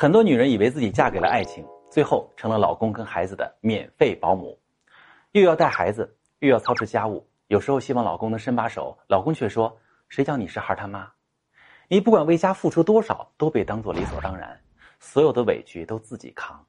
[0.00, 4.56] 很多女人以为自己嫁给了爱情，最后成了老公跟孩子的免费保姆，
[5.32, 7.28] 又要带孩子，又要操持家务。
[7.48, 9.76] 有时候希望老公能伸把手，老公却说
[10.08, 11.10] ：“谁叫你是孩他妈？”
[11.90, 14.56] 你不管为家付出多少，都被当做理所当然，
[15.00, 16.64] 所有的委屈都自己扛。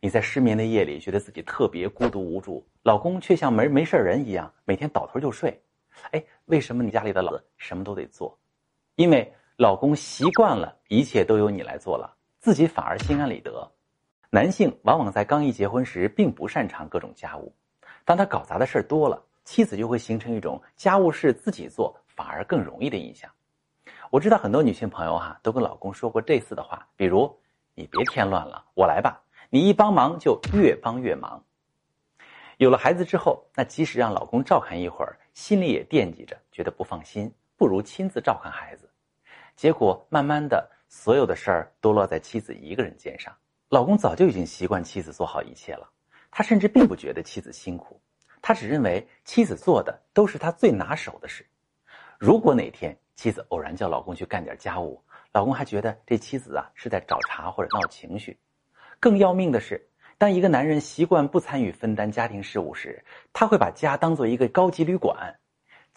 [0.00, 5.62] 你在失眠的夜里觉得自己特别孤独无助，老公却像没没事人一样，每天倒头就睡。
[6.10, 8.36] 哎，为什么你家里的老子什么都得做？
[8.96, 12.16] 因为老公习惯了一切都由你来做了。
[12.38, 13.70] 自己反而心安理得。
[14.30, 17.50] 男性往往在刚一结婚时并不擅长各种家务，
[18.04, 23.30] 当他搞砸的事儿多了，妻子就会形成一种家务事自己做反而更容易的印象。
[24.10, 27.34] 我知道很多女性朋友哈都跟老公说过类似的话，比如
[27.74, 29.18] “你别添乱了，我来吧”，
[29.48, 31.42] 你一帮忙就越帮越忙。
[32.58, 38.90] 有了孩子之后，那即使让老公照看一会儿，心里也惦记着，觉得不放心，不如亲自照看孩子。
[39.56, 40.70] 结果慢慢的。
[40.88, 43.34] 所有的事儿都落在妻子一个人肩上，
[43.68, 45.88] 老公早就已经习惯妻子做好一切了，
[46.30, 48.00] 他甚至并不觉得妻子辛苦，
[48.40, 51.46] 他只认为妻子做的都是他最拿手的事。
[52.18, 58.38] 如果哪天妻子偶然叫老公去干点家务，老公还觉得这妻子啊是在找茬或者闹情绪。
[58.98, 65.38] 更要命的是，当一个男人习惯不参与分担家庭事务时，他会把家当做一个高级旅馆。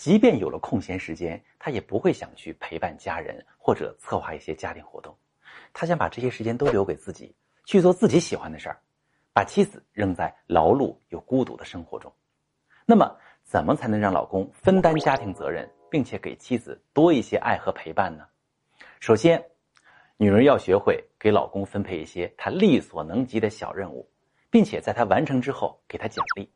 [0.02, 5.16] 即便有了空闲时间，他也不会想去陪伴家人或者策划一些家庭活动。
[5.74, 7.36] 他想把这些时间都留给自己，
[7.66, 8.82] 去做自己喜欢的事儿，
[9.32, 12.12] 把妻子扔在劳碌又孤独的生活中。
[12.84, 18.26] 那么，怎么才能让老公分担家庭责任，并且给妻子多一些爱和陪伴呢？
[19.00, 19.40] 首先，
[20.18, 24.10] 女人要学会给老公分配一些他力所能及的小任务，
[24.50, 26.52] 并且在他完成之后给他奖励，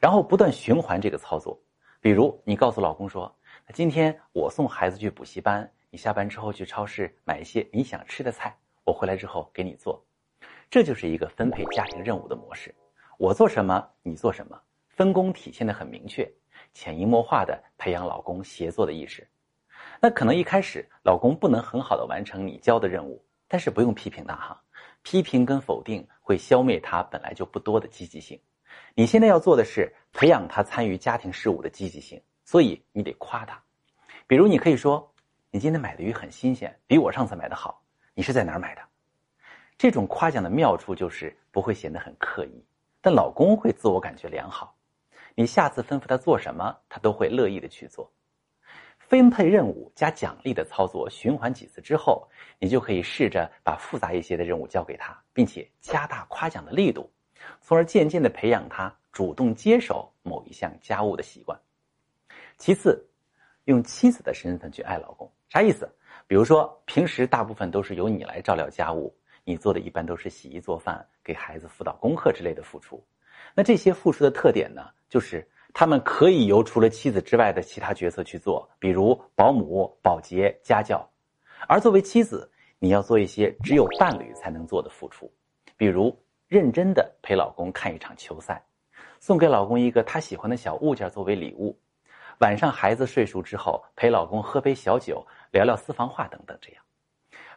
[0.00, 1.60] 然后不断循环这个操作。
[2.00, 3.34] 比如，你告诉老公说
[3.74, 10.00] ：“今天我送孩子去补习班，你下班之后去超市买一些你想吃的菜，我回来之后给你做。”
[10.70, 12.72] 这就是一个分配家庭任务的模式。
[13.18, 14.56] 我做什么，你做什么，
[14.90, 16.30] 分工体现的很明确，
[16.72, 19.26] 潜移默化的培养老公协作的意识。
[20.00, 24.62] 那可能一开始老公不能很好的完成你交的任务，但是不用批评他哈，
[25.02, 28.40] 批评跟否定会消灭他本来就不多的积极性。
[28.94, 33.60] 你现在要做的是培养他参与家庭事务的积极性，所以你得夸他。
[34.26, 35.12] 比如，你可以说
[35.50, 37.82] ：“你今天买的鱼很新鲜，比我上次买的好。
[38.14, 38.82] 你是在哪儿买的？”
[39.78, 42.64] 这种夸奖的妙处就是不会显得很刻意，
[43.00, 44.76] 但老公会自我感觉良好。
[45.34, 48.12] 你下次吩咐他做什么，他都会乐意的去做。
[48.98, 57.10] 分配任务加奖励的操作循环几次之后，你就可以试着把复杂一些的任务交给他，并且加大夸奖的力度。
[57.60, 61.58] 从而渐渐的培养他主动接手某一项家务的习惯。
[62.56, 63.04] 其次，
[63.64, 65.88] 用妻子的身份去爱老公，啥意思？
[66.26, 73.02] 比如说，平时大部分都是由你来照料家务，你做的一般都是洗衣做饭、给孩子辅导功课之类的付出。
[73.54, 81.08] 那这些付出的特点呢，就是他们可以由除了妻子之外的其他角色去做，比如保姆、保洁、家教。
[81.66, 85.32] 而作为妻子，你要做一些只有伴侣才能做的付出，
[85.76, 86.16] 比如。
[86.48, 88.64] 认真的陪老公看一场球赛，
[89.20, 91.78] 送给老公一个他喜欢的小物件作为礼物，
[92.38, 96.56] 晚上孩子睡熟之后陪老公喝杯小酒，聊聊私房话等等。
[96.58, 96.82] 这样，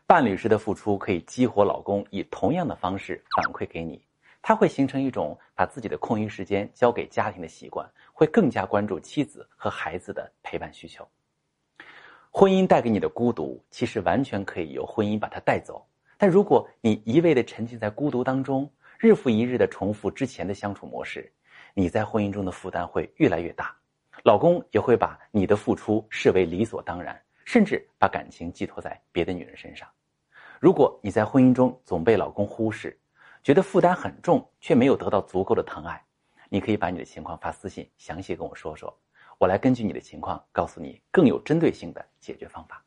[0.06, 4.06] 伴侣式的付出可以激活老公以同样的方式反馈给你，
[4.42, 11.08] 他会形成一种把自己的空余时间交给家庭的习惯，会更加关注妻子和孩子的陪伴需求。
[12.30, 15.82] 婚姻带给你的孤独，其实完全可以由婚姻把它带走，
[16.18, 18.70] 但如果你一味的沉浸在孤独当中，
[19.02, 21.34] 日复一日的重复之前的相处模式，
[21.74, 23.76] 你在婚姻中的负担会越来越大，
[24.24, 29.90] 老公也会把你的付出视为理所当然，甚至把感情寄托在别的女人身上。
[30.60, 32.96] 如果你在婚姻中总被老公忽视，
[33.42, 36.00] 觉得负担很重，却没有得到足够的疼爱，
[36.48, 38.96] 你可以把你的情况发私信，详细跟我说说，
[39.40, 42.86] 我来根据你的情况告诉你更有针对性的解决方法。